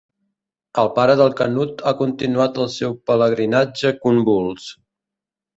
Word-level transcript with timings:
El 0.83 0.87
pare 0.95 1.15
del 1.19 1.35
Canut 1.41 1.83
ha 1.91 1.93
continuat 2.01 2.59
el 2.63 2.71
seu 2.79 2.97
pelegrinatge 3.11 3.93
convuls. 4.07 4.71